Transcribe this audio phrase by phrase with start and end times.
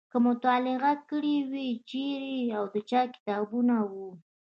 [0.11, 4.07] که مو مطالعه کړي وي چیرې او د چا کتابونه وو.